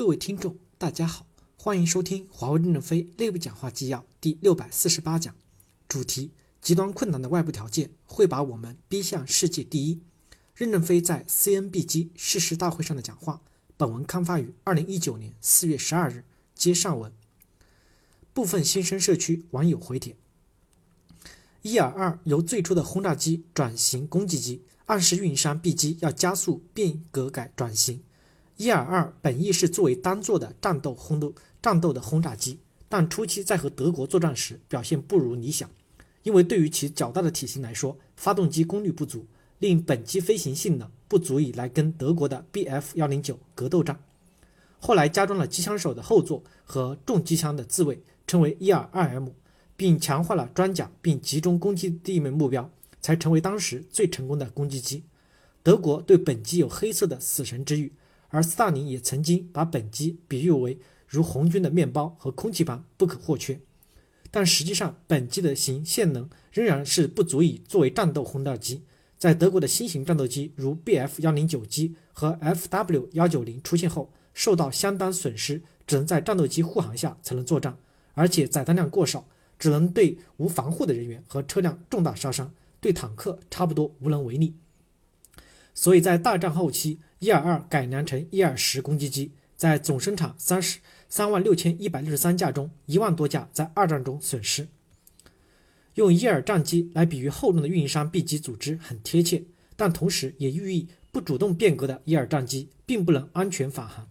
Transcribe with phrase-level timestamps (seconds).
[0.00, 1.26] 各位听众，大家好，
[1.58, 5.36] 欢迎收听华为任正非内部讲话纪要第六百四十八讲，
[5.86, 6.30] 主题：
[6.62, 10.00] 极端困难的外部条件会把我们逼向世界第一。
[10.54, 13.42] 任正非在 CNBG 誓师大会上的讲话。
[13.76, 16.24] 本文刊发于二零一九年四月十二日。
[16.54, 17.12] 接上文。
[18.32, 20.16] 部分新生社区网友回帖：
[21.60, 28.02] 伊尔二由最初的轰炸机转型攻击机，暗示运营商 B 机要加速变革改转型。
[28.60, 32.58] 伊尔二本意是作为单座的战斗轰斗战斗的轰炸机，
[32.90, 35.70] 但初期在和德国作战时表现不如理想，
[36.24, 39.24] 因为对于其较大的体型来说，发动机功率不足，
[39.60, 43.98] 令本机飞行性能不足以来跟德国的 Bf 幺零九格斗战。
[44.78, 49.30] 后来加装了机枪手的后座和重机枪的自卫，称为伊尔二 M，
[49.74, 55.04] 并强化了装甲，并集中攻击地面目标，才成为当时最成功的攻击机。
[55.62, 57.90] 德国对本机有黑色的死神之誉。
[58.30, 63.60] 而斯大林也曾经把本机比喻为如红军的面包和空气般不可或缺，
[64.30, 68.82] 但实际上本机的型性能仍然是不足以作为战斗轰炸机。
[69.18, 77.76] 在德国的新型战斗机如 Bf 幺零九机和 Fw 幺九零出现后，受到相当损失，只能在战斗机护航下才能作战，
[78.14, 79.26] 而且载弹量过少，
[79.58, 84.54] 只能对无防护的人员和车辆重大杀伤，对坦克差不多无能为力。
[85.74, 87.00] 所以在大战后期。
[87.20, 94.68] 伊尔二改良成伊尔十攻击机，在总生产三十三万六千一百六十三架中，一万多架在二战中损失。
[95.96, 99.44] 用伊尔战机来比喻厚重的运营商 B 级组织很贴切，
[99.76, 104.08] 但同时也寓意不主动变革的伊尔战机并不能安全返航。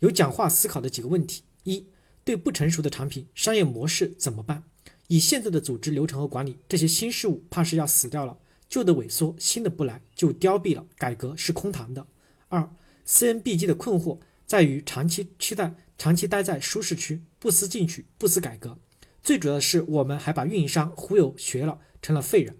[0.00, 1.86] 有讲话思考的几个问题：一
[2.22, 4.64] 对不成熟的产品商业模式怎么办？
[5.08, 8.36] 以现在的组织流程和管理，这些新事物怕是要死掉了。
[8.74, 10.84] 旧的萎缩，新的不来，就凋敝了。
[10.96, 12.08] 改革是空谈的。
[12.48, 12.68] 二
[13.06, 18.76] ，CNBG 的困惑在于长期期待、长期待在舒适区，不思进取，不思改革。
[19.22, 22.56] 最主要的是，我们还把运营商忽悠学了，成了废人。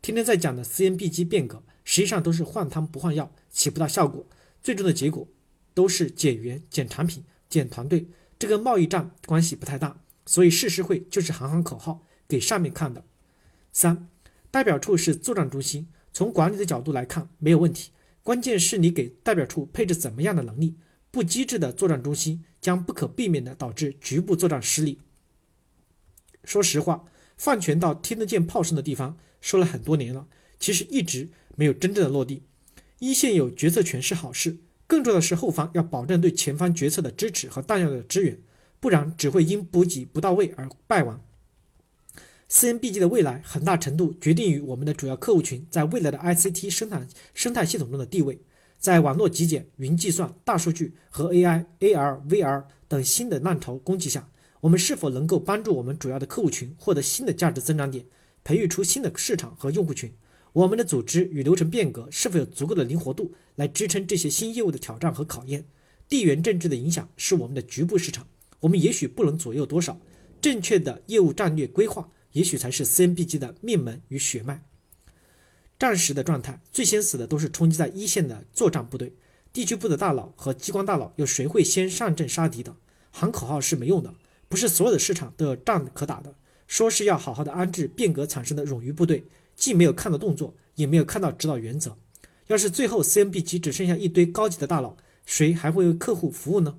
[0.00, 4.24] 天天在讲的 CNBG 变革，实际上都是换汤不换药，起不到效果。
[4.62, 5.26] 最终的结果
[5.74, 8.06] 都是减员、减产品、减团队，
[8.38, 10.00] 这跟贸易战关系不太大。
[10.26, 13.02] 所以誓师会就是喊喊口号给上面看的。
[13.72, 14.08] 三。
[14.56, 17.90] 代表处是作战中心，从管理的角度来看没有问题，
[18.22, 20.76] 关键是你给代表处配置怎么样的能力。
[21.10, 24.98] 不机智的作战中心将不可避免地导致局部作战失利。
[26.42, 27.04] 说实话，
[27.36, 30.26] 放权到听得见炮声的地方说了很多年了，
[30.58, 32.42] 其实一直没有真正的落地。
[33.00, 34.56] 一线有决策权是好事，
[34.86, 38.40] 更重要的是后方要保证对前方决策的支持和弹药的支援，
[38.80, 41.22] 不然只会因补给不到位而败亡。
[42.48, 48.40] CNBG 的未来很大程度决定于我们的主要客户群在未来的 ICT 生产生态系统中的地位。
[48.78, 54.28] 在网络极简、云计算、大数据和 AI、AR、VR 等新的浪潮攻击下，
[54.60, 58.04] 我们是否能够帮助我们主要的客户群获得新的价值增长点，
[58.44, 60.12] 培育出新的市场和用户群？
[60.52, 65.64] 我们的组织与流程变革是否有足够的灵活度来支撑这些新业务的挑战和考验？
[66.08, 68.28] 地缘政治的影响是我们的局部市场，
[68.60, 69.98] 我们也许不能左右多少。
[70.40, 72.08] 正确的业务战略规划。
[72.36, 74.62] 也许才是 CNBG 的命门与血脉。
[75.78, 79.14] 战时的状态，最先死的都是冲击在一线的作战部队、
[79.54, 81.14] 地区部的大佬和机关大佬。
[81.16, 82.76] 有谁会先上阵杀敌的？
[83.10, 84.14] 喊口号是没用的，
[84.50, 86.34] 不是所有的市场都有仗可打的。
[86.66, 89.24] 说是要好好的安置变革产生的冗余部队，
[89.54, 91.96] 既没有看到动作，也没有看到指导原则。
[92.48, 96.76] 要是最后 CNBG 只剩下一堆高级的大佬，谁还会为客户服务呢？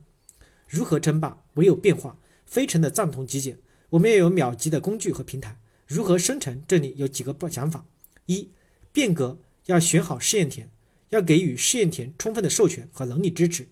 [0.67, 1.43] 如何争霸？
[1.55, 2.19] 唯有变化。
[2.45, 3.57] 非常的赞同极简。
[3.91, 6.61] 我们也有秒级的工具和平台，如何生成？
[6.67, 7.85] 这里有几个想法：
[8.25, 8.49] 一、
[8.91, 10.69] 变革要选好试验田，
[11.09, 13.67] 要给予试验田充分的授权和能力支持。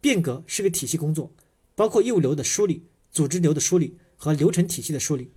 [0.00, 1.32] 变革是个体系工作，
[1.74, 5.32] 包括业务流的梳理、组织流的梳理和流程体系的梳理。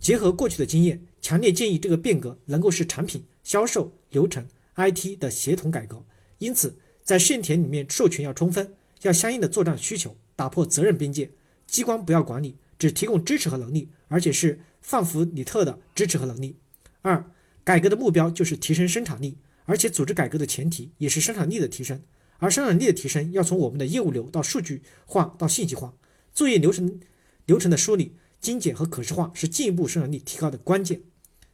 [0.00, 6.04] 结合过去的经验，强烈建议这个变革能够是产品、销售、流程、IT 的协同改革。
[6.38, 11.30] 因此，在试验田里面授权要充分，要相应的作战需求，打破责任边界，
[11.68, 12.56] 机关不要管理。
[12.78, 16.56] 只提供支持和能力，而且是范弗里特的支持和能力。
[17.02, 17.30] 二、
[17.64, 22.02] 改革的目标就是提升生产力，而且组织改革的前提也是生产力的提升。
[22.38, 25.94] 而生产力的提升要从我们的业务流到数据化到信息化，
[26.34, 27.00] 作业流程
[27.46, 31.00] 流程的梳理、精简和可视化是进一步生产力提高的关键。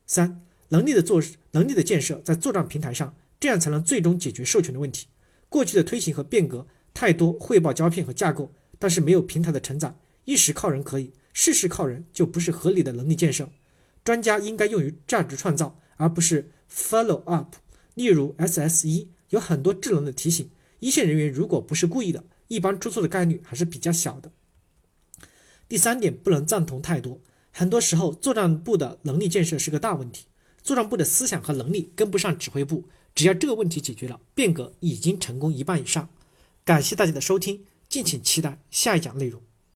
[0.06, 1.22] 三、能力的做
[1.52, 5.06] 能力的建设在作战平台上，这样才能最终解决授权的问题。
[5.48, 9.94] 过去的推行和变革太多汇报胶片和架构，但是没有平台的承载。
[10.24, 13.48] 一时靠人可以，事事靠人就不是合理的能力建设。
[14.04, 17.56] 专家应该用于价值创造，而不是 follow up。
[17.94, 24.32] 例如 SSE 有很多智能的提醒，一线人员如果不是故意的，一般出错的概率还是比较小的。
[25.68, 27.20] 第三点，不能赞同太多。
[27.50, 30.26] 很多时候，作战部的能力建设是个大问题，
[30.62, 32.88] 作战部的思想和能力跟不上指挥部。
[33.14, 36.08] 只要这个问题解决了，变革已经成功一半以上。
[36.64, 39.42] 感谢大家的收听，敬请期待下一讲内容。